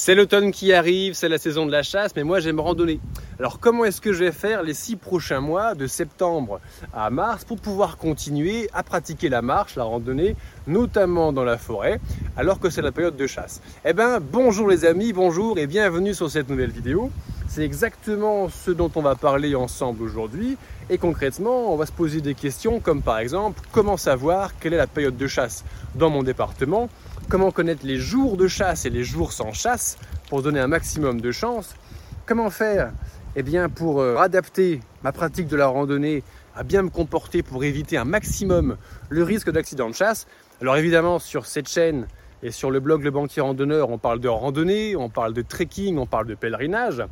C'est 0.00 0.14
l'automne 0.14 0.52
qui 0.52 0.72
arrive, 0.72 1.14
c'est 1.14 1.28
la 1.28 1.38
saison 1.38 1.66
de 1.66 1.72
la 1.72 1.82
chasse, 1.82 2.12
mais 2.14 2.22
moi 2.22 2.38
j'aime 2.38 2.60
randonner. 2.60 3.00
Alors 3.40 3.58
comment 3.58 3.84
est-ce 3.84 4.00
que 4.00 4.12
je 4.12 4.22
vais 4.22 4.30
faire 4.30 4.62
les 4.62 4.72
six 4.72 4.94
prochains 4.94 5.40
mois, 5.40 5.74
de 5.74 5.88
septembre 5.88 6.60
à 6.94 7.10
mars, 7.10 7.44
pour 7.44 7.56
pouvoir 7.58 7.96
continuer 7.96 8.70
à 8.72 8.84
pratiquer 8.84 9.28
la 9.28 9.42
marche, 9.42 9.74
la 9.74 9.82
randonnée, 9.82 10.36
notamment 10.68 11.32
dans 11.32 11.42
la 11.42 11.58
forêt, 11.58 12.00
alors 12.36 12.60
que 12.60 12.70
c'est 12.70 12.80
la 12.80 12.92
période 12.92 13.16
de 13.16 13.26
chasse? 13.26 13.60
Eh 13.84 13.92
bien 13.92 14.20
bonjour 14.20 14.68
les 14.68 14.84
amis, 14.84 15.12
bonjour 15.12 15.58
et 15.58 15.66
bienvenue 15.66 16.14
sur 16.14 16.30
cette 16.30 16.48
nouvelle 16.48 16.70
vidéo. 16.70 17.10
C'est 17.48 17.64
exactement 17.64 18.48
ce 18.48 18.70
dont 18.70 18.92
on 18.94 19.02
va 19.02 19.16
parler 19.16 19.56
ensemble 19.56 20.04
aujourd'hui. 20.04 20.56
Et 20.90 20.98
concrètement, 20.98 21.72
on 21.72 21.76
va 21.76 21.86
se 21.86 21.92
poser 21.92 22.20
des 22.20 22.34
questions 22.34 22.78
comme 22.78 23.02
par 23.02 23.18
exemple, 23.18 23.60
comment 23.72 23.96
savoir 23.96 24.56
quelle 24.60 24.74
est 24.74 24.78
la 24.78 24.86
période 24.86 25.16
de 25.16 25.26
chasse? 25.26 25.64
Dans 25.96 26.08
mon 26.08 26.22
département 26.22 26.88
Comment 27.28 27.50
connaître 27.50 27.84
les 27.84 27.98
jours 27.98 28.38
de 28.38 28.48
chasse 28.48 28.86
et 28.86 28.90
les 28.90 29.04
jours 29.04 29.34
sans 29.34 29.52
chasse 29.52 29.98
pour 30.30 30.40
donner 30.40 30.60
un 30.60 30.66
maximum 30.66 31.20
de 31.20 31.30
chance? 31.30 31.76
Comment 32.24 32.48
faire 32.48 32.90
eh 33.36 33.42
bien, 33.42 33.68
pour 33.68 34.00
euh, 34.00 34.16
adapter 34.16 34.80
ma 35.02 35.12
pratique 35.12 35.46
de 35.46 35.54
la 35.54 35.66
randonnée 35.66 36.22
à 36.56 36.62
bien 36.62 36.80
me 36.80 36.88
comporter 36.88 37.42
pour 37.42 37.64
éviter 37.64 37.98
un 37.98 38.06
maximum 38.06 38.78
le 39.10 39.22
risque 39.24 39.50
d'accident 39.50 39.90
de 39.90 39.94
chasse? 39.94 40.26
Alors 40.62 40.78
évidemment, 40.78 41.18
sur 41.18 41.44
cette 41.44 41.68
chaîne 41.68 42.06
et 42.42 42.50
sur 42.50 42.70
le 42.70 42.80
blog 42.80 43.02
Le 43.02 43.10
Banquier 43.10 43.42
Randonneur, 43.42 43.90
on 43.90 43.98
parle 43.98 44.20
de 44.20 44.28
randonnée, 44.28 44.96
on 44.96 45.10
parle 45.10 45.34
de 45.34 45.42
trekking, 45.42 45.98
on 45.98 46.06
parle 46.06 46.28
de 46.28 46.34
pèlerinage, 46.34 47.04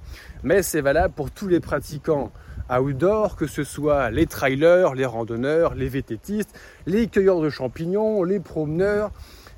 mais 0.42 0.62
c'est 0.62 0.80
valable 0.80 1.12
pour 1.12 1.30
tous 1.30 1.46
les 1.46 1.60
pratiquants 1.60 2.32
outdoor, 2.70 3.36
que 3.36 3.46
ce 3.46 3.64
soit 3.64 4.10
les 4.10 4.24
trailers, 4.24 4.94
les 4.94 5.04
randonneurs, 5.04 5.74
les 5.74 5.88
vététistes, 5.88 6.58
les 6.86 7.06
cueilleurs 7.06 7.42
de 7.42 7.50
champignons, 7.50 8.22
les 8.22 8.40
promeneurs, 8.40 9.10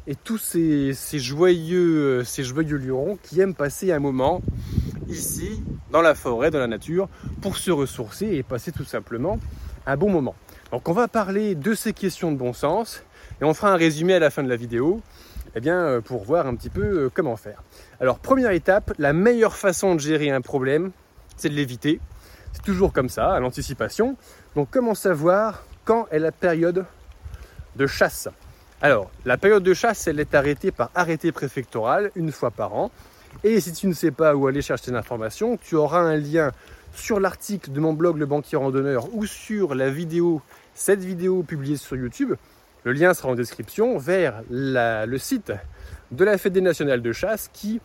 et 0.08 0.14
tous 0.14 0.38
ces, 0.38 0.94
joyeux, 1.18 2.24
ces 2.24 2.42
joyeux 2.42 2.78
lurons 2.78 3.18
qui 3.22 3.40
aiment 3.40 3.54
passer 3.54 3.92
un 3.92 3.98
moment 3.98 4.40
ici, 5.06 5.62
dans 5.92 6.00
la 6.00 6.14
forêt, 6.14 6.50
dans 6.50 6.58
la 6.58 6.66
nature, 6.66 7.10
pour 7.42 7.58
se 7.58 7.70
ressourcer 7.70 8.26
et 8.26 8.42
passer 8.42 8.72
tout 8.72 8.84
simplement 8.84 9.38
un 9.86 9.96
bon 9.98 10.10
moment. 10.10 10.34
Donc 10.72 10.88
on 10.88 10.92
va 10.92 11.08
parler 11.08 11.54
de 11.54 11.74
ces 11.74 11.92
questions 11.92 12.32
de 12.32 12.38
bon 12.38 12.54
sens 12.54 13.04
et 13.42 13.44
on 13.44 13.52
fera 13.52 13.70
un 13.70 13.76
résumé 13.76 14.14
à 14.14 14.18
la 14.18 14.30
fin 14.30 14.42
de 14.42 14.48
la 14.48 14.56
vidéo 14.56 15.02
eh 15.54 15.60
bien, 15.60 15.76
euh, 15.76 16.00
pour 16.00 16.24
voir 16.24 16.46
un 16.46 16.54
petit 16.54 16.70
peu 16.70 17.04
euh, 17.04 17.10
comment 17.12 17.36
faire. 17.36 17.62
Alors 18.00 18.18
première 18.18 18.52
étape, 18.52 18.94
la 18.98 19.12
meilleure 19.12 19.56
façon 19.56 19.94
de 19.94 20.00
gérer 20.00 20.30
un 20.30 20.40
problème, 20.40 20.90
c'est 21.36 21.50
de 21.50 21.54
l'éviter. 21.54 22.00
C'est 22.54 22.62
toujours 22.62 22.94
comme 22.94 23.10
ça, 23.10 23.34
à 23.34 23.40
l'anticipation. 23.40 24.16
Donc 24.56 24.68
comment 24.70 24.94
savoir 24.94 25.64
quand 25.84 26.06
est 26.10 26.18
la 26.18 26.32
période 26.32 26.86
de 27.76 27.86
chasse? 27.86 28.28
Alors, 28.80 29.10
la 29.24 29.36
période 29.36 29.64
de 29.64 29.74
chasse, 29.74 30.06
elle 30.06 30.20
est 30.20 30.36
arrêtée 30.36 30.70
par 30.70 30.90
arrêté 30.94 31.32
préfectoral 31.32 32.12
une 32.14 32.30
fois 32.30 32.52
par 32.52 32.74
an. 32.74 32.92
Et 33.42 33.60
si 33.60 33.72
tu 33.72 33.88
ne 33.88 33.92
sais 33.92 34.12
pas 34.12 34.36
où 34.36 34.46
aller 34.46 34.62
chercher 34.62 34.92
l'information, 34.92 35.56
tu 35.56 35.74
auras 35.74 36.00
un 36.00 36.16
lien 36.16 36.52
sur 36.94 37.18
l'article 37.18 37.72
de 37.72 37.80
mon 37.80 37.92
blog 37.92 38.18
Le 38.18 38.26
Banquier 38.26 38.56
Randonneur 38.56 39.12
ou 39.14 39.26
sur 39.26 39.74
la 39.74 39.90
vidéo, 39.90 40.42
cette 40.74 41.00
vidéo 41.00 41.42
publiée 41.42 41.76
sur 41.76 41.96
YouTube. 41.96 42.34
Le 42.84 42.92
lien 42.92 43.14
sera 43.14 43.30
en 43.30 43.34
description 43.34 43.98
vers 43.98 44.42
le 44.48 45.18
site 45.18 45.52
de 46.12 46.24
la 46.24 46.38
Fédération 46.38 46.64
nationale 46.64 47.02
de 47.02 47.12
chasse 47.12 47.50
qui 47.52 47.80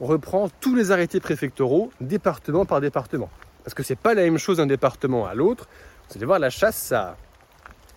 reprend 0.00 0.50
tous 0.60 0.74
les 0.74 0.90
arrêtés 0.90 1.20
préfectoraux 1.20 1.90
département 2.02 2.66
par 2.66 2.82
département. 2.82 3.30
Parce 3.64 3.72
que 3.72 3.82
c'est 3.82 3.98
pas 3.98 4.12
la 4.12 4.22
même 4.22 4.38
chose 4.38 4.58
d'un 4.58 4.66
département 4.66 5.26
à 5.26 5.34
l'autre. 5.34 5.68
Vous 6.10 6.16
allez 6.16 6.26
voir, 6.26 6.38
la 6.38 6.50
chasse, 6.50 6.76
ça, 6.76 7.16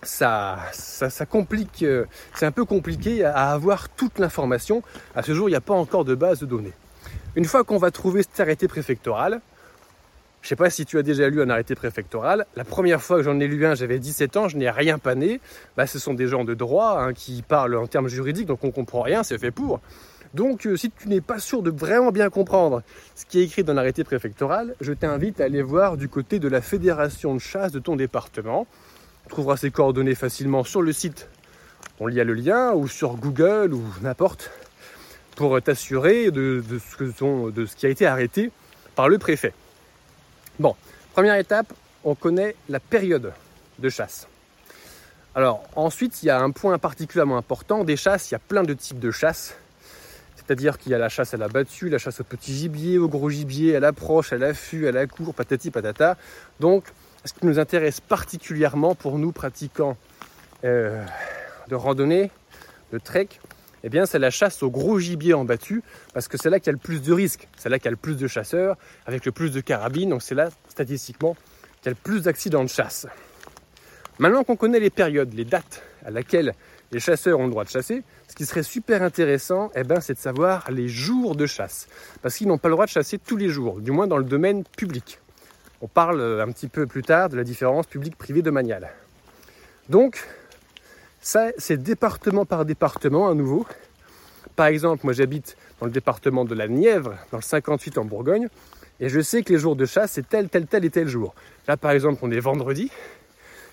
ça, 0.02 0.58
ça, 0.72 1.26
complique, 1.26 1.82
euh, 1.82 2.04
c'est 2.34 2.46
un 2.46 2.52
peu 2.52 2.64
compliqué 2.64 3.24
à 3.24 3.50
avoir 3.50 3.88
toute 3.88 4.18
l'information. 4.18 4.82
À 5.14 5.22
ce 5.22 5.34
jour, 5.34 5.48
il 5.48 5.52
n'y 5.52 5.56
a 5.56 5.60
pas 5.60 5.74
encore 5.74 6.04
de 6.04 6.14
base 6.14 6.40
de 6.40 6.46
données. 6.46 6.72
Une 7.36 7.44
fois 7.44 7.64
qu'on 7.64 7.78
va 7.78 7.90
trouver 7.90 8.22
cet 8.22 8.40
arrêté 8.40 8.68
préfectoral, 8.68 9.40
je 10.40 10.46
ne 10.46 10.48
sais 10.50 10.56
pas 10.56 10.70
si 10.70 10.86
tu 10.86 10.98
as 10.98 11.02
déjà 11.02 11.28
lu 11.28 11.42
un 11.42 11.50
arrêté 11.50 11.74
préfectoral. 11.74 12.46
La 12.54 12.64
première 12.64 13.02
fois 13.02 13.16
que 13.18 13.22
j'en 13.24 13.38
ai 13.40 13.48
lu 13.48 13.66
un, 13.66 13.74
j'avais 13.74 13.98
17 13.98 14.36
ans, 14.36 14.48
je 14.48 14.56
n'ai 14.56 14.70
rien 14.70 14.98
pané. 14.98 15.40
Bah, 15.76 15.86
ce 15.86 15.98
sont 15.98 16.14
des 16.14 16.28
gens 16.28 16.44
de 16.44 16.54
droit 16.54 17.00
hein, 17.00 17.12
qui 17.12 17.42
parlent 17.42 17.76
en 17.76 17.86
termes 17.86 18.08
juridiques, 18.08 18.46
donc 18.46 18.62
on 18.62 18.68
ne 18.68 18.72
comprend 18.72 19.02
rien, 19.02 19.22
c'est 19.22 19.38
fait 19.38 19.50
pour. 19.50 19.80
Donc 20.34 20.66
euh, 20.66 20.76
si 20.76 20.90
tu 20.90 21.08
n'es 21.08 21.20
pas 21.20 21.38
sûr 21.38 21.62
de 21.62 21.70
vraiment 21.70 22.12
bien 22.12 22.30
comprendre 22.30 22.82
ce 23.14 23.24
qui 23.24 23.40
est 23.40 23.44
écrit 23.44 23.64
dans 23.64 23.72
l'arrêté 23.72 24.04
préfectoral, 24.04 24.74
je 24.80 24.92
t'invite 24.92 25.40
à 25.40 25.44
aller 25.44 25.62
voir 25.62 25.96
du 25.96 26.08
côté 26.08 26.38
de 26.38 26.48
la 26.48 26.60
fédération 26.60 27.34
de 27.34 27.40
chasse 27.40 27.72
de 27.72 27.78
ton 27.78 27.96
département. 27.96 28.66
Tu 29.28 29.32
trouveras 29.32 29.58
ces 29.58 29.70
coordonnées 29.70 30.14
facilement 30.14 30.64
sur 30.64 30.80
le 30.80 30.90
site. 30.90 31.28
On 32.00 32.08
y 32.08 32.18
a 32.18 32.24
le 32.24 32.32
lien 32.32 32.72
ou 32.72 32.88
sur 32.88 33.16
Google 33.16 33.74
ou 33.74 33.84
n'importe 34.00 34.50
pour 35.36 35.60
t'assurer 35.60 36.30
de, 36.30 36.64
ce 36.66 37.50
de 37.50 37.66
ce 37.66 37.76
qui 37.76 37.84
a 37.84 37.90
été 37.90 38.06
arrêté 38.06 38.50
par 38.96 39.10
le 39.10 39.18
préfet. 39.18 39.52
Bon, 40.58 40.74
première 41.12 41.34
étape, 41.34 41.74
on 42.04 42.14
connaît 42.14 42.56
la 42.70 42.80
période 42.80 43.34
de 43.78 43.88
chasse. 43.90 44.28
Alors 45.34 45.62
ensuite, 45.76 46.22
il 46.22 46.26
y 46.26 46.30
a 46.30 46.40
un 46.40 46.50
point 46.50 46.78
particulièrement 46.78 47.36
important. 47.36 47.84
Des 47.84 47.98
chasses, 47.98 48.30
il 48.30 48.32
y 48.32 48.36
a 48.36 48.40
plein 48.40 48.62
de 48.62 48.72
types 48.72 48.98
de 48.98 49.10
chasses. 49.10 49.54
C'est-à-dire 50.36 50.78
qu'il 50.78 50.92
y 50.92 50.94
a 50.94 50.98
la 50.98 51.10
chasse 51.10 51.34
à 51.34 51.36
la 51.36 51.48
battue, 51.48 51.90
la 51.90 51.98
chasse 51.98 52.20
au 52.20 52.24
petit 52.24 52.54
gibier, 52.54 52.96
au 52.96 53.08
gros 53.08 53.28
gibier, 53.28 53.76
à 53.76 53.80
l'approche, 53.80 54.32
à 54.32 54.38
l'affût, 54.38 54.88
à 54.88 54.92
la 54.92 55.06
cour, 55.06 55.34
patati 55.34 55.70
patata. 55.70 56.16
Donc 56.60 56.84
ce 57.24 57.32
qui 57.32 57.46
nous 57.46 57.58
intéresse 57.58 58.00
particulièrement 58.00 58.94
pour 58.94 59.18
nous 59.18 59.32
pratiquants 59.32 59.96
euh, 60.64 61.04
de 61.68 61.74
randonnée, 61.74 62.30
de 62.92 62.98
trek, 62.98 63.28
eh 63.84 64.06
c'est 64.06 64.18
la 64.18 64.30
chasse 64.30 64.62
au 64.62 64.70
gros 64.70 64.98
gibier 64.98 65.34
en 65.34 65.44
battu, 65.44 65.82
parce 66.12 66.26
que 66.26 66.36
c'est 66.36 66.50
là 66.50 66.58
qu'il 66.58 66.66
y 66.66 66.70
a 66.70 66.72
le 66.72 66.78
plus 66.78 67.00
de 67.00 67.12
risques, 67.12 67.48
c'est 67.56 67.68
là 67.68 67.78
qu'il 67.78 67.86
y 67.86 67.88
a 67.88 67.92
le 67.92 67.96
plus 67.96 68.16
de 68.16 68.26
chasseurs, 68.26 68.76
avec 69.06 69.24
le 69.24 69.32
plus 69.32 69.50
de 69.50 69.60
carabines, 69.60 70.10
donc 70.10 70.22
c'est 70.22 70.34
là, 70.34 70.48
statistiquement, 70.68 71.36
qu'il 71.80 71.86
y 71.86 71.88
a 71.88 71.90
le 71.90 72.02
plus 72.02 72.22
d'accidents 72.22 72.64
de 72.64 72.68
chasse. 72.68 73.06
Maintenant 74.18 74.42
qu'on 74.42 74.56
connaît 74.56 74.80
les 74.80 74.90
périodes, 74.90 75.32
les 75.32 75.44
dates 75.44 75.82
à 76.04 76.10
laquelle 76.10 76.54
les 76.90 77.00
chasseurs 77.00 77.38
ont 77.38 77.44
le 77.44 77.50
droit 77.50 77.64
de 77.64 77.68
chasser, 77.68 78.02
ce 78.26 78.34
qui 78.34 78.46
serait 78.46 78.62
super 78.62 79.02
intéressant, 79.02 79.70
eh 79.76 79.84
ben, 79.84 80.00
c'est 80.00 80.14
de 80.14 80.18
savoir 80.18 80.70
les 80.70 80.88
jours 80.88 81.36
de 81.36 81.46
chasse, 81.46 81.86
parce 82.20 82.36
qu'ils 82.36 82.48
n'ont 82.48 82.58
pas 82.58 82.68
le 82.68 82.74
droit 82.74 82.86
de 82.86 82.90
chasser 82.90 83.18
tous 83.18 83.36
les 83.36 83.48
jours, 83.48 83.80
du 83.80 83.92
moins 83.92 84.06
dans 84.06 84.18
le 84.18 84.24
domaine 84.24 84.64
public. 84.76 85.20
On 85.80 85.86
parle 85.86 86.40
un 86.40 86.50
petit 86.50 86.68
peu 86.68 86.86
plus 86.86 87.02
tard 87.02 87.28
de 87.28 87.36
la 87.36 87.44
différence 87.44 87.86
public-privé 87.86 88.42
domaniale. 88.42 88.90
Donc, 89.88 90.26
ça, 91.20 91.50
c'est 91.56 91.82
département 91.82 92.44
par 92.44 92.64
département 92.64 93.28
à 93.28 93.34
nouveau. 93.34 93.66
Par 94.56 94.66
exemple, 94.66 95.02
moi 95.04 95.12
j'habite 95.12 95.56
dans 95.78 95.86
le 95.86 95.92
département 95.92 96.44
de 96.44 96.54
la 96.54 96.66
Nièvre, 96.66 97.16
dans 97.30 97.38
le 97.38 97.42
58 97.42 97.98
en 97.98 98.04
Bourgogne, 98.04 98.48
et 98.98 99.08
je 99.08 99.20
sais 99.20 99.42
que 99.42 99.52
les 99.52 99.58
jours 99.58 99.76
de 99.76 99.86
chasse, 99.86 100.12
c'est 100.12 100.28
tel, 100.28 100.48
tel, 100.48 100.66
tel 100.66 100.84
et 100.84 100.90
tel 100.90 101.06
jour. 101.06 101.34
Là, 101.68 101.76
par 101.76 101.92
exemple, 101.92 102.18
on 102.22 102.30
est 102.32 102.40
vendredi. 102.40 102.90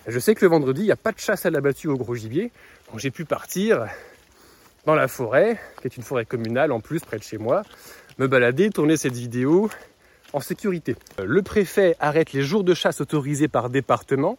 Je 0.06 0.18
sais 0.20 0.36
que 0.36 0.44
le 0.44 0.50
vendredi, 0.50 0.82
il 0.82 0.84
n'y 0.84 0.92
a 0.92 0.96
pas 0.96 1.10
de 1.10 1.18
chasse 1.18 1.44
à 1.46 1.50
l'abattu 1.50 1.88
au 1.88 1.96
gros 1.96 2.14
gibier. 2.14 2.52
Donc 2.90 3.00
j'ai 3.00 3.10
pu 3.10 3.24
partir 3.24 3.86
dans 4.84 4.94
la 4.94 5.08
forêt, 5.08 5.58
qui 5.80 5.88
est 5.88 5.96
une 5.96 6.04
forêt 6.04 6.24
communale 6.24 6.70
en 6.70 6.78
plus, 6.78 7.00
près 7.00 7.18
de 7.18 7.24
chez 7.24 7.38
moi, 7.38 7.62
me 8.18 8.28
balader, 8.28 8.70
tourner 8.70 8.96
cette 8.96 9.14
vidéo, 9.14 9.68
en 10.36 10.40
sécurité. 10.40 10.96
Le 11.24 11.40
préfet 11.40 11.96
arrête 11.98 12.34
les 12.34 12.42
jours 12.42 12.62
de 12.62 12.74
chasse 12.74 13.00
autorisés 13.00 13.48
par 13.48 13.70
département, 13.70 14.36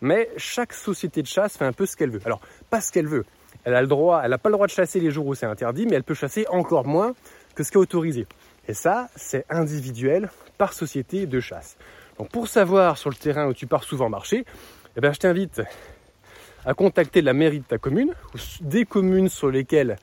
mais 0.00 0.30
chaque 0.36 0.72
société 0.72 1.22
de 1.22 1.26
chasse 1.26 1.56
fait 1.56 1.64
un 1.64 1.72
peu 1.72 1.86
ce 1.86 1.96
qu'elle 1.96 2.10
veut. 2.10 2.20
Alors, 2.24 2.40
pas 2.70 2.80
ce 2.80 2.92
qu'elle 2.92 3.08
veut. 3.08 3.24
Elle 3.64 3.74
a 3.74 3.82
le 3.82 3.88
droit, 3.88 4.20
elle 4.22 4.30
n'a 4.30 4.38
pas 4.38 4.48
le 4.48 4.54
droit 4.54 4.68
de 4.68 4.72
chasser 4.72 5.00
les 5.00 5.10
jours 5.10 5.26
où 5.26 5.34
c'est 5.34 5.46
interdit, 5.46 5.86
mais 5.86 5.96
elle 5.96 6.04
peut 6.04 6.14
chasser 6.14 6.46
encore 6.50 6.86
moins 6.86 7.14
que 7.56 7.64
ce 7.64 7.72
qui 7.72 7.78
est 7.78 7.80
autorisé. 7.80 8.28
Et 8.68 8.74
ça, 8.74 9.08
c'est 9.16 9.44
individuel 9.50 10.30
par 10.56 10.72
société 10.72 11.26
de 11.26 11.40
chasse. 11.40 11.76
Donc 12.16 12.30
pour 12.30 12.46
savoir 12.46 12.96
sur 12.96 13.10
le 13.10 13.16
terrain 13.16 13.48
où 13.48 13.52
tu 13.52 13.66
pars 13.66 13.82
souvent 13.82 14.08
marcher, 14.08 14.44
eh 14.96 15.00
bien, 15.00 15.12
je 15.12 15.18
t'invite 15.18 15.62
à 16.64 16.74
contacter 16.74 17.22
la 17.22 17.32
mairie 17.32 17.58
de 17.58 17.64
ta 17.64 17.78
commune 17.78 18.14
ou 18.34 18.38
des 18.60 18.84
communes 18.84 19.28
sur 19.28 19.50
lesquelles 19.50 19.96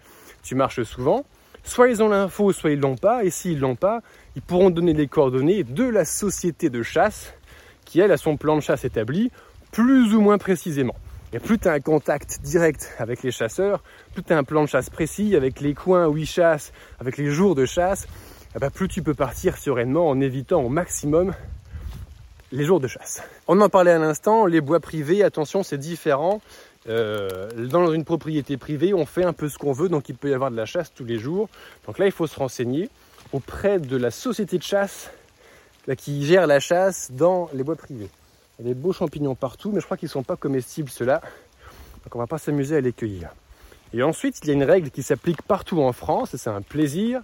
tu 0.44 0.56
marches 0.56 0.84
souvent 0.84 1.24
Soit 1.68 1.90
ils 1.90 2.02
ont 2.02 2.08
l'info, 2.08 2.54
soit 2.54 2.72
ils 2.72 2.80
l'ont 2.80 2.96
pas. 2.96 3.26
Et 3.26 3.30
s'ils 3.30 3.60
l'ont 3.60 3.76
pas, 3.76 4.02
ils 4.38 4.42
pourront 4.42 4.70
donner 4.70 4.94
les 4.94 5.08
coordonnées 5.08 5.66
de 5.66 5.84
la 5.84 6.06
société 6.06 6.70
de 6.70 6.82
chasse 6.82 7.34
qui, 7.84 8.00
elle, 8.00 8.12
a 8.14 8.18
son 8.18 8.38
plan 8.38 8.56
de 8.56 8.62
chasse 8.62 8.86
établi 8.86 9.32
plus 9.72 10.16
ou 10.16 10.22
moins 10.22 10.38
précisément. 10.38 10.96
Et 11.34 11.40
plus 11.40 11.60
tu 11.60 11.68
as 11.68 11.74
un 11.74 11.82
contact 11.82 12.40
direct 12.42 12.96
avec 13.00 13.22
les 13.22 13.32
chasseurs, 13.32 13.84
plus 14.14 14.24
tu 14.24 14.32
as 14.32 14.38
un 14.38 14.46
plan 14.46 14.64
de 14.64 14.70
chasse 14.70 14.90
précis 14.90 15.36
avec 15.36 15.60
les 15.60 15.74
coins 15.74 16.08
où 16.08 16.18
ils 16.18 16.26
chassent, 16.26 16.72
avec 17.02 17.18
les 17.18 17.30
jours 17.32 17.54
de 17.54 17.66
chasse, 17.66 18.08
eh 18.56 18.60
ben, 18.60 18.72
plus 18.72 18.88
tu 18.88 19.02
peux 19.02 19.14
partir 19.14 19.58
sereinement 19.58 20.08
en 20.08 20.22
évitant 20.22 20.62
au 20.62 20.70
maximum 20.70 21.34
les 22.54 22.64
jours 22.64 22.80
de 22.80 22.88
chasse. 22.88 23.22
On 23.50 23.60
en 23.60 23.68
parlait 23.68 23.92
à 23.92 24.00
l'instant, 24.00 24.46
les 24.46 24.62
bois 24.62 24.80
privés, 24.80 25.22
attention, 25.22 25.64
c'est 25.64 25.78
différent. 25.78 26.40
Euh, 26.90 27.50
dans 27.68 27.92
une 27.92 28.06
propriété 28.06 28.58
privée, 28.58 28.94
on 28.94 29.06
fait 29.06 29.26
un 29.26 29.34
peu 29.34 29.50
ce 29.50 29.58
qu'on 29.58 29.74
veut, 29.74 29.90
donc 29.90 30.10
il 30.10 30.16
peut 30.16 30.30
y 30.30 30.34
avoir 30.34 30.52
de 30.52 30.56
la 30.56 30.66
chasse 30.66 30.94
tous 30.94 31.06
les 31.06 31.20
jours. 31.20 31.50
Donc 31.86 31.98
là, 31.98 32.06
il 32.06 32.12
faut 32.12 32.28
se 32.28 32.40
renseigner 32.40 32.90
auprès 33.34 33.80
de 33.80 33.98
la 33.98 34.12
société 34.12 34.58
de 34.58 34.64
chasse 34.64 35.12
qui 35.96 36.26
gère 36.26 36.48
la 36.48 36.60
chasse 36.60 37.12
dans 37.12 37.50
les 37.54 37.64
bois 37.64 37.76
privés. 37.76 38.10
Il 38.60 38.66
y 38.66 38.70
a 38.70 38.74
des 38.74 38.80
beaux 38.80 38.94
champignons 38.94 39.36
partout, 39.36 39.72
mais 39.72 39.80
je 39.80 39.86
crois 39.86 39.98
qu'ils 39.98 40.08
ne 40.08 40.12
sont 40.12 40.24
pas 40.24 40.36
comestibles 40.36 40.90
ceux-là. 40.90 41.22
Donc 42.04 42.16
on 42.16 42.20
ne 42.20 42.24
va 42.24 42.28
pas 42.28 42.38
s'amuser 42.38 42.78
à 42.78 42.82
les 42.82 42.94
cueillir. 42.94 43.30
Et 43.94 44.04
ensuite, 44.04 44.40
il 44.44 44.48
y 44.48 44.52
a 44.52 44.54
une 44.54 44.64
règle 44.64 44.90
qui 44.90 45.04
s'applique 45.04 45.42
partout 45.42 45.82
en 45.82 45.94
France, 45.94 46.34
et 46.34 46.38
c'est 46.38 46.50
un 46.50 46.62
plaisir. 46.62 47.22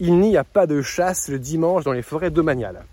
il 0.00 0.18
n'y 0.18 0.36
a 0.36 0.44
pas 0.44 0.66
de 0.66 0.80
chasse 0.80 1.28
le 1.28 1.38
dimanche 1.38 1.84
dans 1.84 1.92
les 1.92 2.02
forêts 2.02 2.30
domaniales. 2.30 2.84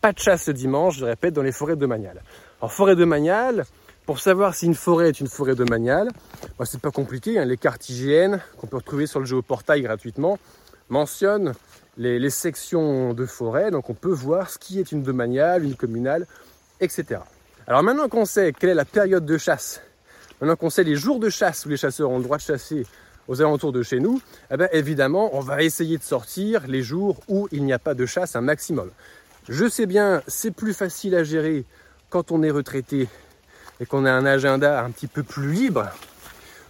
Pas 0.00 0.12
de 0.12 0.18
chasse 0.18 0.48
le 0.48 0.54
dimanche, 0.54 0.98
je 0.98 1.04
répète, 1.04 1.34
dans 1.34 1.42
les 1.42 1.52
forêts 1.52 1.76
domaniales. 1.76 2.22
En 2.60 2.68
forêt 2.68 2.96
domaniale, 2.96 3.66
pour 4.06 4.18
savoir 4.18 4.54
si 4.54 4.66
une 4.66 4.74
forêt 4.74 5.08
est 5.08 5.20
une 5.20 5.28
forêt 5.28 5.54
domaniale, 5.54 6.10
bah, 6.58 6.66
c'est 6.66 6.80
pas 6.80 6.90
compliqué. 6.90 7.38
Hein. 7.38 7.44
Les 7.44 7.56
cartes 7.56 7.88
IGN 7.88 8.36
qu'on 8.58 8.66
peut 8.66 8.76
retrouver 8.76 9.06
sur 9.06 9.20
le 9.20 9.26
géoportail 9.26 9.82
gratuitement 9.82 10.38
mentionnent 10.90 11.54
les, 11.96 12.30
sections 12.30 13.14
de 13.14 13.24
forêt, 13.24 13.70
donc 13.70 13.88
on 13.88 13.94
peut 13.94 14.12
voir 14.12 14.50
ce 14.50 14.58
qui 14.58 14.78
est 14.80 14.92
une 14.92 15.02
domaniale, 15.02 15.64
une 15.64 15.76
communale, 15.76 16.26
etc. 16.80 17.20
Alors 17.66 17.82
maintenant 17.82 18.08
qu'on 18.08 18.24
sait 18.24 18.52
quelle 18.52 18.70
est 18.70 18.74
la 18.74 18.84
période 18.84 19.24
de 19.24 19.38
chasse, 19.38 19.80
maintenant 20.40 20.56
qu'on 20.56 20.70
sait 20.70 20.84
les 20.84 20.96
jours 20.96 21.20
de 21.20 21.30
chasse 21.30 21.64
où 21.64 21.68
les 21.68 21.76
chasseurs 21.76 22.10
ont 22.10 22.18
le 22.18 22.24
droit 22.24 22.36
de 22.36 22.42
chasser 22.42 22.84
aux 23.28 23.40
alentours 23.40 23.72
de 23.72 23.82
chez 23.82 24.00
nous, 24.00 24.20
eh 24.50 24.56
bien 24.56 24.68
évidemment, 24.72 25.30
on 25.34 25.40
va 25.40 25.62
essayer 25.62 25.96
de 25.96 26.02
sortir 26.02 26.66
les 26.66 26.82
jours 26.82 27.20
où 27.28 27.48
il 27.52 27.64
n'y 27.64 27.72
a 27.72 27.78
pas 27.78 27.94
de 27.94 28.04
chasse 28.04 28.36
un 28.36 28.42
maximum. 28.42 28.90
Je 29.48 29.66
sais 29.66 29.86
bien, 29.86 30.22
c'est 30.26 30.50
plus 30.50 30.74
facile 30.74 31.14
à 31.14 31.24
gérer 31.24 31.64
quand 32.10 32.32
on 32.32 32.42
est 32.42 32.50
retraité 32.50 33.08
et 33.80 33.86
qu'on 33.86 34.04
a 34.04 34.12
un 34.12 34.26
agenda 34.26 34.82
un 34.82 34.90
petit 34.90 35.06
peu 35.06 35.22
plus 35.22 35.52
libre 35.52 35.88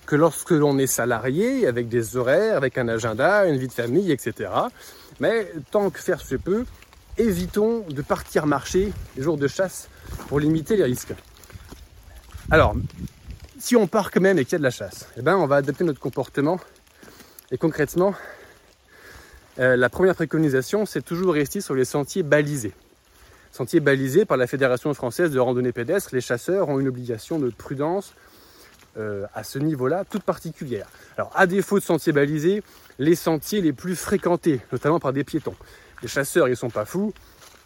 que 0.06 0.16
lorsque 0.16 0.50
l'on 0.50 0.78
est 0.78 0.86
salarié, 0.86 1.66
avec 1.66 1.88
des 1.88 2.16
horaires, 2.16 2.56
avec 2.56 2.78
un 2.78 2.88
agenda, 2.88 3.46
une 3.46 3.56
vie 3.56 3.68
de 3.68 3.72
famille, 3.72 4.12
etc. 4.12 4.50
Mais 5.20 5.50
tant 5.70 5.90
que 5.90 5.98
faire 5.98 6.20
se 6.20 6.34
peut, 6.34 6.64
évitons 7.16 7.84
de 7.88 8.02
partir 8.02 8.46
marcher 8.46 8.92
les 9.16 9.22
jours 9.22 9.38
de 9.38 9.48
chasse 9.48 9.88
pour 10.28 10.40
limiter 10.40 10.76
les 10.76 10.84
risques. 10.84 11.14
Alors, 12.50 12.74
si 13.58 13.76
on 13.76 13.86
part 13.86 14.10
quand 14.10 14.20
même 14.20 14.38
et 14.38 14.44
qu'il 14.44 14.52
y 14.52 14.56
a 14.56 14.58
de 14.58 14.64
la 14.64 14.70
chasse, 14.70 15.08
eh 15.16 15.22
ben 15.22 15.36
on 15.36 15.46
va 15.46 15.56
adapter 15.56 15.84
notre 15.84 16.00
comportement. 16.00 16.60
Et 17.50 17.56
concrètement, 17.56 18.14
euh, 19.58 19.76
la 19.76 19.88
première 19.88 20.14
préconisation, 20.14 20.84
c'est 20.84 21.02
toujours 21.02 21.34
rester 21.34 21.60
sur 21.60 21.74
les 21.74 21.84
sentiers 21.84 22.22
balisés. 22.22 22.74
Sentiers 23.54 23.78
balisés 23.78 24.24
par 24.24 24.36
la 24.36 24.48
Fédération 24.48 24.92
française 24.94 25.30
de 25.30 25.38
randonnée 25.38 25.70
pédestre, 25.70 26.12
les 26.12 26.20
chasseurs 26.20 26.70
ont 26.70 26.80
une 26.80 26.88
obligation 26.88 27.38
de 27.38 27.50
prudence 27.50 28.12
euh, 28.96 29.26
à 29.32 29.44
ce 29.44 29.60
niveau-là 29.60 30.02
toute 30.04 30.24
particulière. 30.24 30.88
Alors, 31.16 31.30
à 31.36 31.46
défaut 31.46 31.78
de 31.78 31.84
sentiers 31.84 32.12
balisés, 32.12 32.64
les 32.98 33.14
sentiers 33.14 33.60
les 33.60 33.72
plus 33.72 33.94
fréquentés, 33.94 34.60
notamment 34.72 34.98
par 34.98 35.12
des 35.12 35.22
piétons. 35.22 35.54
Les 36.02 36.08
chasseurs, 36.08 36.48
ils 36.48 36.56
sont 36.56 36.68
pas 36.68 36.84
fous. 36.84 37.14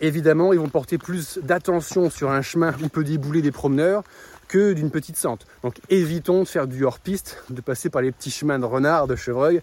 Évidemment, 0.02 0.52
ils 0.52 0.58
vont 0.58 0.68
porter 0.68 0.98
plus 0.98 1.38
d'attention 1.38 2.10
sur 2.10 2.30
un 2.32 2.42
chemin 2.42 2.74
où 2.84 2.88
peut 2.88 3.02
débouler 3.02 3.40
des 3.40 3.50
promeneurs 3.50 4.04
que 4.46 4.74
d'une 4.74 4.90
petite 4.90 5.16
sente. 5.16 5.46
Donc 5.62 5.76
évitons 5.88 6.42
de 6.42 6.48
faire 6.48 6.66
du 6.66 6.84
hors-piste, 6.84 7.42
de 7.48 7.62
passer 7.62 7.88
par 7.88 8.02
les 8.02 8.12
petits 8.12 8.30
chemins 8.30 8.58
de 8.58 8.66
renards, 8.66 9.06
de 9.06 9.16
chevreuils, 9.16 9.62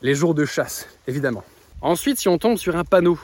les 0.00 0.14
jours 0.14 0.36
de 0.36 0.44
chasse, 0.44 0.86
évidemment. 1.08 1.42
Ensuite, 1.80 2.20
si 2.20 2.28
on 2.28 2.38
tombe 2.38 2.56
sur 2.56 2.76
un 2.76 2.84
panneau, 2.84 3.18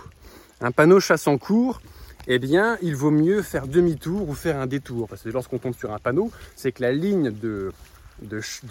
un 0.60 0.72
panneau 0.72 0.98
chasse 0.98 1.28
en 1.28 1.38
cours, 1.38 1.80
eh 2.28 2.38
bien, 2.38 2.78
il 2.82 2.96
vaut 2.96 3.10
mieux 3.10 3.42
faire 3.42 3.66
demi-tour 3.66 4.28
ou 4.28 4.34
faire 4.34 4.58
un 4.58 4.66
détour. 4.66 5.08
Parce 5.08 5.22
que 5.22 5.28
lorsqu'on 5.28 5.58
tombe 5.58 5.74
sur 5.74 5.92
un 5.92 5.98
panneau, 5.98 6.30
c'est 6.56 6.72
que 6.72 6.82
la 6.82 6.92
ligne 6.92 7.30
de, 7.30 7.72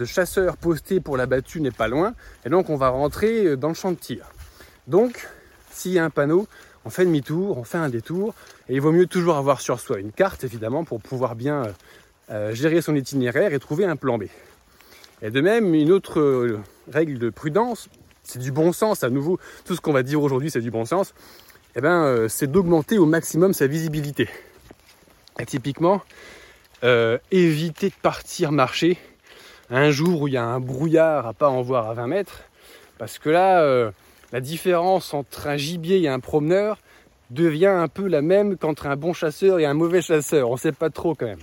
chasseurs 0.06 0.58
postés 0.58 1.00
pour 1.00 1.18
la 1.18 1.26
battue 1.26 1.62
n'est 1.62 1.72
pas 1.72 1.88
loin, 1.88 2.14
et 2.46 2.50
donc 2.50 2.70
on 2.70 2.78
va 2.78 2.90
rentrer 2.90 3.58
dans 3.58 3.70
le 3.70 3.74
champ 3.74 3.92
de 3.92 3.98
tir. 3.98 4.26
Donc, 4.88 5.28
s'il 5.72 5.92
y 5.92 6.00
a 6.00 6.06
un 6.06 6.10
panneau, 6.10 6.48
on 6.86 6.90
fait 6.90 7.06
demi-tour, 7.06 7.58
on 7.58 7.64
fait 7.64 7.78
un 7.78 7.90
détour, 7.90 8.34
et 8.70 8.76
il 8.76 8.82
vaut 8.82 8.92
mieux 8.92 9.08
toujours 9.08 9.36
avoir 9.36 9.62
sur 9.62 9.80
soi 9.80 10.00
une 10.00 10.12
carte, 10.12 10.44
évidemment, 10.44 10.84
pour 10.84 11.02
pouvoir 11.02 11.36
bien 11.36 11.64
euh, 12.30 12.54
gérer 12.54 12.82
son 12.82 12.96
itinéraire 12.96 13.54
et 13.54 13.60
trouver 13.60 13.86
un 13.86 13.96
plan 13.96 14.18
B. 14.18 14.24
Et 15.22 15.30
de 15.30 15.42
même, 15.42 15.74
une 15.76 15.92
autre 15.92 16.20
euh, 16.20 16.60
règle 16.92 17.20
de 17.20 17.30
prudence, 17.30 17.90
c'est 18.24 18.40
du 18.40 18.52
bon 18.52 18.72
sens, 18.72 19.04
à 19.04 19.10
nouveau, 19.10 19.40
tout 19.66 19.76
ce 19.76 19.82
qu'on 19.82 19.94
va 19.94 20.04
dire 20.04 20.22
aujourd'hui, 20.22 20.50
c'est 20.50 20.62
du 20.62 20.72
bon 20.72 20.86
sens, 20.86 21.14
eh 21.76 21.82
ben, 21.82 22.04
euh, 22.04 22.28
c'est 22.28 22.48
d'augmenter 22.48 22.98
au 22.98 23.06
maximum 23.06 23.54
sa 23.54 23.68
visibilité. 23.68 24.30
Et 25.40 25.46
typiquement, 25.46 26.02
éviter 27.32 27.90
de 27.90 27.96
partir 28.02 28.52
marcher 28.52 28.98
un 29.70 29.92
jour 29.92 30.24
où 30.24 30.28
il 30.28 30.34
y 30.34 30.38
a 30.38 30.44
un 30.44 30.60
brouillard 30.60 31.28
à 31.28 31.34
pas 31.34 31.48
en 31.48 31.62
voir 31.62 31.90
à 31.90 31.94
20 31.94 32.08
mètres, 32.08 32.44
parce 32.98 33.20
que 33.20 33.30
là, 33.30 33.92
la 34.32 34.42
différence 34.42 35.14
entre 35.14 35.48
un 35.48 35.58
gibier 35.58 36.02
et 36.02 36.08
un 36.10 36.20
promeneur 36.20 36.78
devient 37.30 37.68
un 37.68 37.88
peu 37.88 38.08
la 38.08 38.22
même 38.22 38.58
qu'entre 38.58 38.88
un 38.88 38.96
bon 38.96 39.14
chasseur 39.14 39.60
et 39.60 39.66
un 39.66 39.74
mauvais 39.74 40.02
chasseur. 40.02 40.50
On 40.50 40.54
ne 40.54 40.60
sait 40.60 40.72
pas 40.72 40.90
trop 40.90 41.16
quand 41.16 41.28
même. 41.28 41.40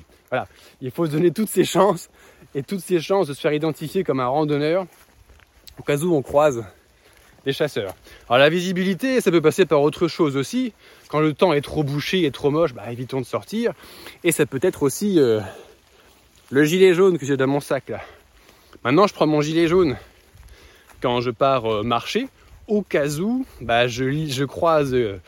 Il 0.81 0.91
faut 0.91 1.07
se 1.07 1.13
donner 1.13 1.31
toutes 1.31 1.49
ses 1.49 1.65
chances 1.65 2.11
et 2.55 2.63
toutes 2.63 2.81
ses 2.81 3.01
chances 3.01 3.29
de 3.29 3.35
se 3.35 3.41
faire 3.41 3.53
identifier 3.53 4.05
comme 4.05 4.21
un 4.21 4.27
randonneur 4.27 4.87
au 5.79 5.83
cas 5.83 5.97
où 5.99 6.15
on 6.15 6.23
croise 6.23 6.65
des 7.45 7.53
chasseurs. 7.53 7.95
Alors 8.29 8.39
la 8.39 8.49
visibilité, 8.49 9.21
ça 9.21 9.31
peut 9.31 9.41
passer 9.41 9.67
par 9.67 9.83
autre 9.83 10.09
chose 10.09 10.37
aussi. 10.37 10.73
Quand 11.09 11.21
le 11.21 11.33
temps 11.33 11.53
est 11.53 11.61
trop 11.61 11.83
bouché 11.83 12.25
et 12.25 12.31
trop 12.31 12.51
moche, 12.51 12.75
bah, 12.75 12.91
évitons 12.91 13.21
de 13.21 13.27
sortir. 13.27 13.73
Et 14.25 14.33
ça 14.33 14.47
peut 14.47 14.61
être 14.63 14.83
aussi 14.83 15.19
euh, 15.19 15.41
le 16.51 16.65
gilet 16.65 16.95
jaune 16.95 17.19
que 17.19 17.27
j'ai 17.27 17.37
dans 17.37 17.47
mon 17.47 17.61
sac 17.61 17.89
là. 17.89 18.01
Maintenant, 18.85 19.07
je 19.07 19.15
prends 19.15 19.27
mon 19.27 19.41
gilet 19.41 19.67
jaune 19.67 19.97
quand 21.01 21.21
je 21.21 21.31
pars 21.31 21.67
euh, 21.67 21.83
marcher, 21.83 22.29
au 22.67 22.83
cas 22.83 23.09
où 23.19 23.47
bah, 23.61 23.87
je, 23.87 24.27
je 24.27 24.45
croise 24.45 24.95
euh, 24.95 25.21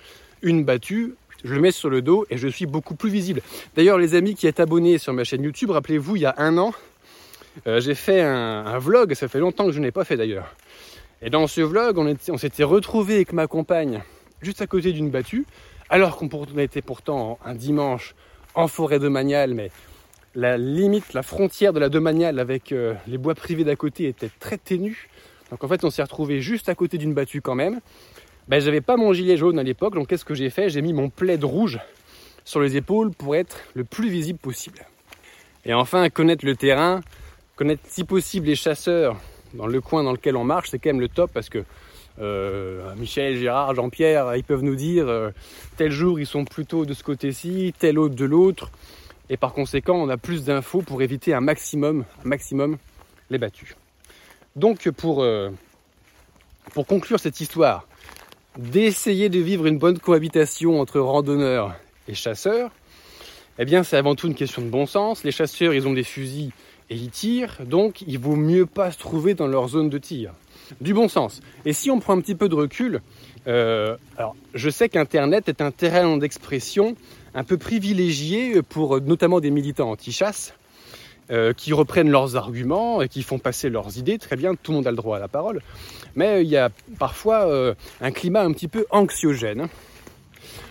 une 0.43 0.65
battue 0.65 1.15
je 1.43 1.55
le 1.55 1.61
mets 1.63 1.73
sur 1.73 1.89
le 1.89 2.03
dos 2.03 2.27
et 2.29 2.37
je 2.37 2.49
suis 2.49 2.67
beaucoup 2.67 2.95
plus 2.95 3.09
visible. 3.09 3.41
D'ailleurs, 3.75 3.97
les 3.97 4.15
amis 4.15 4.35
qui 4.35 4.47
êtes 4.47 4.61
abonnés 4.61 4.99
sur 4.99 5.15
ma 5.15 5.25
chaîne 5.25 5.43
YouTube, 5.43 5.71
rappelez-vous, 5.71 6.17
il 6.17 6.23
y 6.23 6.27
a 6.27 6.35
un 6.37 6.59
an, 6.59 6.75
j'ai 7.67 7.95
fait 7.95 8.21
un, 8.21 8.79
vlog, 8.79 9.15
ça 9.15 9.27
fait 9.27 9.39
longtemps 9.39 9.65
que 9.65 9.73
je 9.73 9.81
n'ai 9.81 9.91
pas 9.91 10.05
fait 10.05 10.19
d'ailleurs. 10.19 10.55
Et 11.23 11.29
dans 11.29 11.47
ce 11.47 11.61
vlog, 11.61 11.99
on, 11.99 12.39
s'était 12.39 12.65
retrouvé 12.65 13.17
avec 13.17 13.35
ma 13.35 13.47
compagne 13.47 14.03
juste 14.41 14.63
à 14.63 14.67
côté 14.67 14.93
d'une 14.93 15.11
battue, 15.11 15.45
alors 15.91 16.17
qu'on 16.17 16.29
était 16.57 16.81
pourtant 16.81 17.39
un 17.45 17.55
dimanche 17.55 18.15
en 18.55 18.69
forêt 18.69 18.99
domaniale, 18.99 19.53
mais 19.53 19.71
la 20.35 20.57
limite, 20.57 21.13
la 21.13 21.23
frontière 21.23 21.75
de 21.75 21.81
la 21.81 21.91
domaniale 21.91 22.39
avec 22.39 22.73
euh, 22.73 22.95
les 23.07 23.19
bois 23.19 23.35
privés 23.35 23.65
d'à 23.65 23.77
côté 23.77 24.07
était 24.07 24.31
très 24.41 24.57
ténue. 24.57 25.09
Donc 25.51 25.63
en 25.63 25.69
fait, 25.69 25.85
on 25.85 25.91
s'est 25.91 26.03
retrouvé 26.03 26.41
juste 26.41 26.71
à 26.71 26.75
côté 26.75 26.97
d'une 26.97 27.13
battue 27.13 27.43
quand 27.43 27.55
même. 27.55 27.81
Ben, 28.49 28.59
j'avais 28.59 28.81
pas 28.81 28.97
mon 28.97 29.13
gilet 29.13 29.37
jaune 29.37 29.59
à 29.59 29.63
l'époque, 29.63 29.95
donc 29.95 30.09
qu'est-ce 30.09 30.25
que 30.25 30.35
j'ai 30.35 30.49
fait? 30.49 30.71
J'ai 30.71 30.81
mis 30.81 30.95
mon 30.95 31.11
plaid 31.11 31.45
rouge 31.45 31.81
sur 32.45 32.61
les 32.61 32.79
épaules 32.79 33.11
pour 33.11 33.37
être 33.37 33.59
le 33.75 33.85
plus 33.85 34.09
visible 34.09 34.39
possible. 34.39 34.87
Et 35.67 35.75
enfin, 35.75 36.09
connaître 36.09 36.47
le 36.47 36.57
terrain, 36.57 37.03
connaître 37.57 37.83
si 37.87 38.05
possible 38.05 38.47
les 38.47 38.57
chasseurs 38.57 39.17
dans 39.55 39.67
le 39.67 39.81
coin 39.81 40.03
dans 40.03 40.13
lequel 40.13 40.37
on 40.37 40.45
marche, 40.45 40.71
c'est 40.71 40.79
quand 40.79 40.91
même 40.91 41.01
le 41.01 41.09
top 41.09 41.31
parce 41.33 41.49
que 41.49 41.65
euh, 42.21 42.95
Michel, 42.97 43.39
Gérard, 43.39 43.75
Jean-Pierre, 43.75 44.37
ils 44.37 44.45
peuvent 44.45 44.63
nous 44.63 44.77
dire 44.77 45.09
euh, 45.09 45.31
tel 45.77 45.91
jour 45.91 46.21
ils 46.21 46.27
sont 46.27 46.45
plutôt 46.45 46.85
de 46.85 46.93
ce 46.93 47.03
côté-ci, 47.03 47.75
tel 47.79 47.99
autre 47.99 48.15
de 48.15 48.25
l'autre, 48.25 48.71
et 49.29 49.37
par 49.37 49.53
conséquent 49.53 49.95
on 49.95 50.09
a 50.09 50.17
plus 50.17 50.45
d'infos 50.45 50.83
pour 50.83 51.03
éviter 51.03 51.35
un 51.35 51.41
maximum, 51.41 52.05
maximum 52.25 52.77
les 53.31 53.39
battus. 53.39 53.75
Donc 54.57 54.91
pour, 54.91 55.23
euh, 55.23 55.51
pour 56.75 56.87
conclure 56.87 57.21
cette 57.21 57.41
histoire, 57.41 57.87
d'essayer 58.59 59.29
de 59.29 59.39
vivre 59.39 59.67
une 59.67 59.79
bonne 59.79 59.99
cohabitation 59.99 60.81
entre 60.81 61.01
randonneurs 61.01 61.75
et 62.09 62.15
chasseurs, 62.15 62.71
eh 63.59 63.65
bien 63.65 63.83
c'est 63.83 63.97
avant 63.97 64.15
tout 64.15 64.27
une 64.27 64.35
question 64.35 64.63
de 64.63 64.69
bon 64.69 64.87
sens. 64.87 65.23
Les 65.23 65.33
chasseurs, 65.33 65.73
ils 65.73 65.87
ont 65.87 65.93
des 65.93 66.03
fusils 66.03 66.51
et 66.91 66.97
ils 66.97 67.11
tirent, 67.11 67.59
donc 67.65 68.03
il 68.03 68.19
vaut 68.19 68.37
mieux 68.37 68.67
pas 68.67 68.91
se 68.91 68.99
trouver 68.99 69.35
dans 69.35 69.47
leur 69.47 69.69
zone 69.69 69.89
de 69.89 69.99
tir. 69.99 70.33
Du 70.81 70.93
bon 70.93 71.09
sens. 71.09 71.41
Et 71.65 71.73
si 71.73 71.91
on 71.91 72.01
prend 72.01 72.17
un 72.17 72.21
petit 72.21 72.35
peu 72.35 72.49
de 72.49 72.55
recul, 72.55 73.01
euh, 73.47 73.97
alors 74.17 74.37
je 74.55 74.69
sais 74.69 74.89
qu'Internet 74.89 75.49
est 75.49 75.61
un 75.61 75.71
terrain 75.71 76.17
d'expression 76.17 76.97
un 77.35 77.45
peu 77.45 77.57
privilégié 77.57 78.61
pour 78.63 79.01
notamment 79.01 79.41
des 79.41 79.51
militants 79.51 79.91
anti-chasse, 79.91 80.55
euh, 81.31 81.53
qui 81.53 81.73
reprennent 81.73 82.11
leurs 82.11 82.35
arguments 82.35 83.03
et 83.03 83.09
qui 83.09 83.23
font 83.23 83.39
passer 83.39 83.71
leurs 83.71 83.99
idées. 83.99 84.19
Très 84.19 84.35
bien, 84.35 84.57
tout 84.57 84.73
le 84.73 84.79
monde 84.79 84.87
a 84.89 84.91
le 84.91 84.97
droit 84.97 85.17
à 85.17 85.21
la 85.21 85.29
parole. 85.29 85.63
Mais 86.17 86.43
il 86.43 86.49
y 86.49 86.57
a 86.57 86.71
parfois 86.99 87.47
euh, 87.47 87.75
un 88.01 88.11
climat 88.11 88.43
un 88.43 88.51
petit 88.51 88.67
peu 88.67 88.85
anxiogène, 88.91 89.69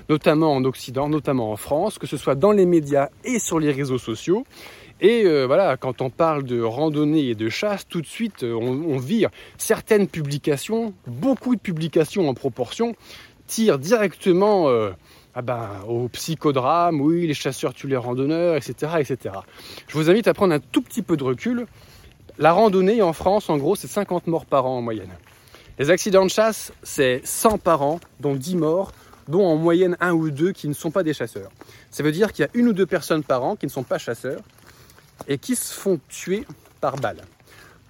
notamment 0.09 0.53
en 0.53 0.65
Occident, 0.65 1.07
notamment 1.07 1.53
en 1.53 1.55
France, 1.55 1.97
que 1.97 2.07
ce 2.07 2.17
soit 2.17 2.35
dans 2.35 2.51
les 2.51 2.65
médias 2.65 3.07
et 3.23 3.39
sur 3.39 3.57
les 3.57 3.71
réseaux 3.71 3.97
sociaux. 3.97 4.45
Et 5.01 5.23
euh, 5.25 5.45
voilà, 5.45 5.77
quand 5.77 6.01
on 6.01 6.09
parle 6.09 6.43
de 6.43 6.61
randonnée 6.61 7.29
et 7.29 7.35
de 7.35 7.49
chasse, 7.49 7.87
tout 7.87 8.01
de 8.01 8.07
suite, 8.07 8.43
on, 8.43 8.83
on 8.87 8.97
vire 8.97 9.29
certaines 9.57 10.07
publications, 10.07 10.93
beaucoup 11.07 11.55
de 11.55 11.61
publications 11.61 12.27
en 12.27 12.33
proportion, 12.33 12.95
tirent 13.47 13.79
directement 13.79 14.67
ah 15.35 15.41
ben, 15.41 15.69
au 15.87 16.07
psychodrame, 16.09 16.99
oui, 17.01 17.27
les 17.27 17.33
chasseurs 17.33 17.73
tuent 17.73 17.87
les 17.87 17.97
randonneurs, 17.97 18.55
etc., 18.55 18.93
etc. 18.99 19.35
Je 19.87 19.97
vous 19.97 20.09
invite 20.09 20.27
à 20.27 20.33
prendre 20.33 20.53
un 20.53 20.59
tout 20.59 20.81
petit 20.81 21.01
peu 21.01 21.17
de 21.17 21.23
recul. 21.23 21.65
La 22.39 22.51
randonnée 22.51 23.01
en 23.01 23.13
France, 23.13 23.49
en 23.49 23.57
gros, 23.57 23.75
c'est 23.75 23.87
50 23.87 24.27
morts 24.27 24.45
par 24.45 24.65
an 24.65 24.77
en 24.77 24.81
moyenne. 24.81 25.11
Les 25.77 25.91
accidents 25.91 26.25
de 26.25 26.29
chasse, 26.29 26.73
c'est 26.83 27.21
100 27.23 27.59
par 27.59 27.83
an, 27.83 27.99
dont 28.19 28.35
10 28.35 28.55
morts, 28.55 28.91
dont 29.27 29.45
en 29.45 29.55
moyenne 29.55 29.95
un 30.01 30.11
ou 30.13 30.31
deux 30.31 30.51
qui 30.51 30.67
ne 30.67 30.73
sont 30.73 30.91
pas 30.91 31.03
des 31.03 31.13
chasseurs. 31.13 31.51
Ça 31.91 32.03
veut 32.03 32.11
dire 32.11 32.33
qu'il 32.33 32.43
y 32.43 32.47
a 32.47 32.51
une 32.53 32.67
ou 32.67 32.73
deux 32.73 32.85
personnes 32.85 33.23
par 33.23 33.43
an 33.43 33.55
qui 33.55 33.65
ne 33.65 33.71
sont 33.71 33.83
pas 33.83 33.97
chasseurs 33.97 34.41
et 35.27 35.37
qui 35.37 35.55
se 35.55 35.73
font 35.73 35.99
tuer 36.09 36.45
par 36.81 36.95
balle. 36.97 37.21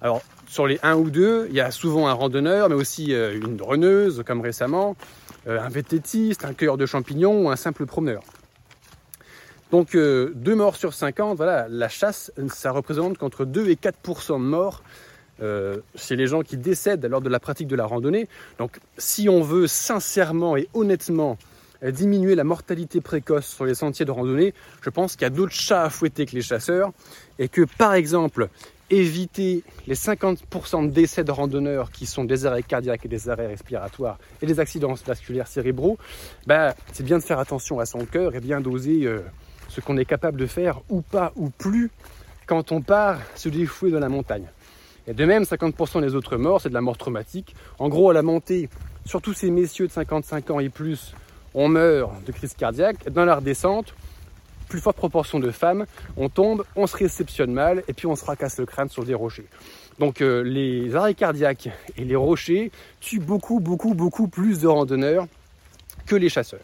Alors, 0.02 0.22
sur 0.50 0.66
les 0.66 0.80
1 0.82 0.96
ou 0.96 1.10
2, 1.10 1.46
il 1.48 1.54
y 1.54 1.60
a 1.60 1.70
souvent 1.70 2.08
un 2.08 2.12
randonneur, 2.12 2.68
mais 2.68 2.74
aussi 2.74 3.14
euh, 3.14 3.38
une 3.38 3.62
reneuse, 3.62 4.24
comme 4.26 4.40
récemment, 4.40 4.96
euh, 5.46 5.60
un 5.60 5.68
vététiste, 5.68 6.44
un 6.44 6.54
cueilleur 6.54 6.76
de 6.76 6.86
champignons 6.86 7.44
ou 7.44 7.50
un 7.50 7.56
simple 7.56 7.86
promeneur. 7.86 8.22
Donc, 9.70 9.94
euh, 9.94 10.32
deux 10.34 10.56
morts 10.56 10.74
sur 10.74 10.92
50, 10.92 11.36
voilà, 11.36 11.68
la 11.68 11.88
chasse, 11.88 12.32
ça 12.48 12.72
représente 12.72 13.18
qu'entre 13.18 13.44
2 13.44 13.68
et 13.68 13.76
4 13.76 13.96
de 14.02 14.38
morts 14.38 14.82
chez 15.94 16.16
les 16.16 16.26
gens 16.26 16.42
qui 16.42 16.58
décèdent 16.58 17.06
lors 17.06 17.22
de 17.22 17.30
la 17.30 17.40
pratique 17.40 17.66
de 17.66 17.76
la 17.76 17.86
randonnée. 17.86 18.28
Donc, 18.58 18.78
si 18.98 19.26
on 19.30 19.40
veut 19.40 19.66
sincèrement 19.66 20.54
et 20.54 20.68
honnêtement 20.74 21.38
diminuer 21.82 22.34
la 22.34 22.44
mortalité 22.44 23.00
précoce 23.00 23.46
sur 23.46 23.64
les 23.64 23.74
sentiers 23.74 24.04
de 24.04 24.10
randonnée, 24.10 24.54
je 24.82 24.90
pense 24.90 25.14
qu'il 25.14 25.22
y 25.22 25.26
a 25.26 25.30
d'autres 25.30 25.54
chats 25.54 25.84
à 25.84 25.90
fouetter 25.90 26.26
que 26.26 26.32
les 26.32 26.42
chasseurs 26.42 26.92
et 27.38 27.48
que, 27.48 27.62
par 27.78 27.94
exemple, 27.94 28.48
éviter 28.90 29.62
les 29.86 29.94
50% 29.94 30.88
de 30.88 30.92
décès 30.92 31.24
de 31.24 31.30
randonneurs 31.30 31.90
qui 31.90 32.06
sont 32.06 32.24
des 32.24 32.44
arrêts 32.46 32.62
cardiaques 32.62 33.04
et 33.04 33.08
des 33.08 33.28
arrêts 33.28 33.46
respiratoires 33.46 34.18
et 34.42 34.46
des 34.46 34.60
accidents 34.60 34.94
vasculaires 34.94 35.46
cérébraux, 35.46 35.96
bah, 36.46 36.74
c'est 36.92 37.04
bien 37.04 37.18
de 37.18 37.22
faire 37.22 37.38
attention 37.38 37.78
à 37.78 37.86
son 37.86 38.04
cœur 38.04 38.34
et 38.34 38.40
bien 38.40 38.60
d'oser 38.60 39.06
euh, 39.06 39.20
ce 39.68 39.80
qu'on 39.80 39.96
est 39.96 40.04
capable 40.04 40.38
de 40.38 40.46
faire 40.46 40.80
ou 40.88 41.02
pas 41.02 41.32
ou 41.36 41.50
plus 41.50 41.90
quand 42.46 42.72
on 42.72 42.82
part 42.82 43.20
se 43.36 43.48
défouer 43.48 43.92
dans 43.92 44.00
la 44.00 44.08
montagne. 44.08 44.46
Et 45.06 45.14
de 45.14 45.24
même, 45.24 45.44
50% 45.44 46.02
des 46.02 46.14
autres 46.14 46.36
morts, 46.36 46.60
c'est 46.60 46.68
de 46.68 46.74
la 46.74 46.80
mort 46.80 46.98
traumatique. 46.98 47.54
En 47.78 47.88
gros, 47.88 48.10
à 48.10 48.12
la 48.12 48.22
montée, 48.22 48.68
surtout 49.04 49.32
ces 49.32 49.50
messieurs 49.50 49.86
de 49.86 49.92
55 49.92 50.50
ans 50.50 50.60
et 50.60 50.68
plus, 50.68 51.14
on 51.54 51.68
meurt 51.68 52.12
de 52.24 52.32
crise 52.32 52.54
cardiaque. 52.54 53.08
Dans 53.08 53.24
la 53.24 53.36
redescente, 53.36 53.94
plus 54.68 54.80
forte 54.80 54.96
proportion 54.96 55.40
de 55.40 55.50
femmes, 55.50 55.86
on 56.16 56.28
tombe, 56.28 56.64
on 56.76 56.86
se 56.86 56.96
réceptionne 56.96 57.52
mal 57.52 57.82
et 57.88 57.92
puis 57.92 58.06
on 58.06 58.16
se 58.16 58.22
fracasse 58.22 58.58
le 58.58 58.66
crâne 58.66 58.88
sur 58.88 59.04
des 59.04 59.14
rochers. 59.14 59.46
Donc 59.98 60.22
euh, 60.22 60.42
les 60.42 60.94
arrêts 60.94 61.14
cardiaques 61.14 61.68
et 61.96 62.04
les 62.04 62.16
rochers 62.16 62.70
tuent 63.00 63.20
beaucoup, 63.20 63.60
beaucoup, 63.60 63.94
beaucoup 63.94 64.28
plus 64.28 64.60
de 64.60 64.68
randonneurs 64.68 65.26
que 66.06 66.16
les 66.16 66.28
chasseurs. 66.28 66.60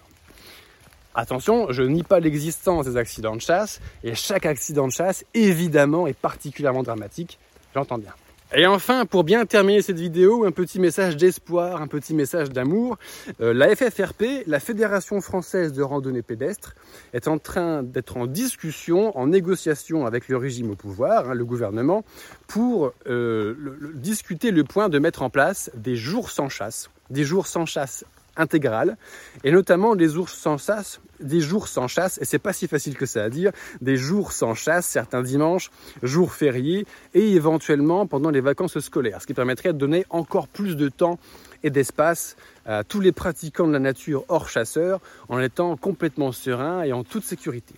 Attention, 1.14 1.73
je 1.73 1.83
nie 1.83 2.02
pas 2.02 2.21
l'existence 2.21 2.87
des 2.87 2.97
accidents 2.97 3.37
de 3.37 3.40
chasse 3.40 3.81
et 4.05 4.14
chaque 4.14 4.47
accident 4.47 4.87
de 4.87 4.93
chasse, 4.93 5.25
évidemment, 5.35 6.07
est 6.07 6.19
particulièrement 6.19 6.83
dramatique, 6.83 7.38
j'entends 7.75 7.99
bien. 7.99 8.12
Et 8.55 8.65
enfin, 8.65 9.07
pour 9.07 9.25
bien 9.25 9.45
terminer 9.45 9.83
cette 9.83 9.99
vidéo, 9.99 10.45
un 10.45 10.53
petit 10.53 10.79
message 10.79 11.17
d'espoir, 11.17 11.83
un 11.83 11.88
petit 11.88 12.15
message 12.15 12.50
d'amour. 12.50 12.97
Euh, 13.41 13.53
la 13.53 13.75
FFRP, 13.75 14.47
la 14.47 14.61
Fédération 14.61 15.21
française 15.21 15.73
de 15.73 15.83
randonnée 15.83 16.23
pédestre, 16.23 16.76
est 17.12 17.26
en 17.26 17.38
train 17.38 17.83
d'être 17.83 18.17
en 18.17 18.26
discussion, 18.26 19.17
en 19.19 19.26
négociation 19.26 20.07
avec 20.07 20.29
le 20.29 20.37
régime 20.37 20.71
au 20.71 20.76
pouvoir, 20.76 21.31
hein, 21.31 21.35
le 21.35 21.45
gouvernement, 21.45 22.05
pour 22.47 22.93
euh, 23.09 23.57
discuter 23.95 24.53
le 24.53 24.62
point 24.62 24.88
de 24.88 25.00
mettre 25.00 25.23
en 25.23 25.31
place 25.31 25.69
des 25.75 25.97
jours 25.97 26.31
sans 26.31 26.49
chasse, 26.49 26.88
des 27.11 27.25
jours 27.25 27.49
sans 27.49 27.67
chasse 27.67 28.05
intégrale, 28.37 28.97
et 29.45 29.50
notamment 29.50 29.97
des 29.97 30.09
jours 30.09 30.28
sans 30.28 30.59
chasse, 30.59 31.00
des 31.21 31.40
jours 31.40 31.69
sans 31.69 31.88
chasse, 31.88 32.19
et 32.21 32.25
c'est 32.25 32.38
pas 32.38 32.52
si 32.52 32.69
facile 32.69 32.97
que 32.97 33.07
ça 33.07 33.25
à 33.25 33.31
dire, 33.31 33.52
des 33.81 33.97
jours 33.97 34.33
sans 34.33 34.55
chasse, 34.55 34.87
certains 34.87 35.23
dimanches, 35.23 35.71
jours 36.02 36.33
fériés, 36.33 36.87
et 37.14 37.33
éventuellement 37.33 38.07
pendant 38.07 38.31
les 38.31 38.40
vacances 38.40 38.78
scolaires, 38.78 39.23
ce 39.23 39.26
qui 39.26 39.35
permettrait 39.35 39.73
de 39.73 39.78
donner 39.78 40.05
encore 40.11 40.49
plus 40.49 40.76
de 40.76 40.88
temps 40.88 41.19
et 41.62 41.71
d'espace 41.71 42.37
à 42.66 42.85
tous 42.85 43.00
les 43.00 43.12
pratiquants 43.12 43.66
de 43.66 43.73
la 43.73 43.78
nature 43.78 44.25
hors 44.28 44.49
chasseurs, 44.49 45.00
en 45.28 45.40
étant 45.40 45.76
complètement 45.76 46.33
sereins 46.33 46.83
et 46.83 46.93
en 46.93 47.05
toute 47.05 47.25
sécurité. 47.25 47.75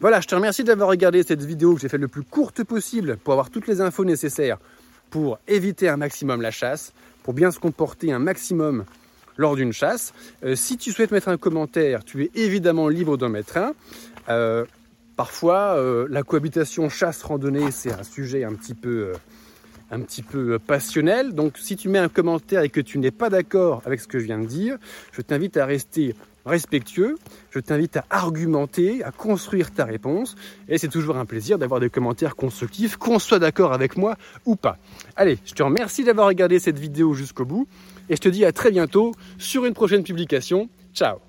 Voilà, 0.00 0.20
je 0.20 0.26
te 0.26 0.34
remercie 0.34 0.64
d'avoir 0.64 0.88
regardé 0.88 1.22
cette 1.22 1.42
vidéo 1.42 1.74
que 1.74 1.80
j'ai 1.80 1.88
fait 1.88 1.98
le 1.98 2.08
plus 2.08 2.22
courte 2.22 2.64
possible 2.64 3.18
pour 3.18 3.34
avoir 3.34 3.50
toutes 3.50 3.66
les 3.66 3.80
infos 3.80 4.04
nécessaires 4.04 4.58
pour 5.10 5.38
éviter 5.46 5.88
un 5.88 5.96
maximum 5.96 6.42
la 6.42 6.50
chasse, 6.50 6.92
pour 7.22 7.34
bien 7.34 7.50
se 7.50 7.58
comporter 7.58 8.12
un 8.12 8.18
maximum 8.18 8.84
lors 9.36 9.56
d'une 9.56 9.72
chasse. 9.72 10.12
Euh, 10.44 10.54
si 10.54 10.76
tu 10.76 10.92
souhaites 10.92 11.10
mettre 11.10 11.28
un 11.28 11.36
commentaire, 11.36 12.04
tu 12.04 12.24
es 12.24 12.30
évidemment 12.34 12.88
libre 12.88 13.16
d'en 13.16 13.28
mettre 13.28 13.56
un. 13.56 13.72
Euh, 14.28 14.64
parfois, 15.16 15.76
euh, 15.76 16.06
la 16.10 16.22
cohabitation 16.22 16.88
chasse-randonnée, 16.88 17.70
c'est 17.70 17.92
un 17.92 18.02
sujet 18.02 18.44
un 18.44 18.54
petit 18.54 18.74
peu 18.74 19.12
un 19.90 20.00
petit 20.00 20.22
peu 20.22 20.58
passionnel. 20.58 21.32
Donc 21.32 21.58
si 21.58 21.76
tu 21.76 21.88
mets 21.88 22.00
un 22.00 22.08
commentaire 22.08 22.62
et 22.62 22.70
que 22.70 22.80
tu 22.80 22.98
n'es 22.98 23.12
pas 23.12 23.30
d'accord 23.30 23.82
avec 23.86 24.00
ce 24.00 24.08
que 24.08 24.18
je 24.18 24.24
viens 24.24 24.40
de 24.40 24.46
dire, 24.46 24.78
je 25.12 25.22
t'invite 25.22 25.56
à 25.56 25.64
rester 25.64 26.16
respectueux, 26.44 27.16
je 27.50 27.58
t'invite 27.58 27.96
à 27.96 28.04
argumenter, 28.08 29.02
à 29.04 29.10
construire 29.10 29.72
ta 29.72 29.84
réponse. 29.84 30.36
Et 30.68 30.78
c'est 30.78 30.88
toujours 30.88 31.16
un 31.16 31.24
plaisir 31.24 31.58
d'avoir 31.58 31.80
des 31.80 31.90
commentaires 31.90 32.36
constructifs, 32.36 32.96
qu'on 32.96 33.18
soit 33.18 33.38
d'accord 33.38 33.72
avec 33.72 33.96
moi 33.96 34.16
ou 34.44 34.56
pas. 34.56 34.78
Allez, 35.16 35.38
je 35.44 35.52
te 35.52 35.62
remercie 35.62 36.04
d'avoir 36.04 36.28
regardé 36.28 36.58
cette 36.58 36.78
vidéo 36.78 37.14
jusqu'au 37.14 37.44
bout 37.44 37.68
et 38.08 38.16
je 38.16 38.20
te 38.20 38.28
dis 38.28 38.44
à 38.44 38.52
très 38.52 38.70
bientôt 38.70 39.12
sur 39.38 39.64
une 39.64 39.74
prochaine 39.74 40.02
publication. 40.02 40.68
Ciao 40.94 41.25